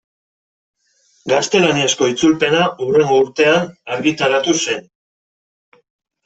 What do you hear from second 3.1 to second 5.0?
urtean argitaratu zen.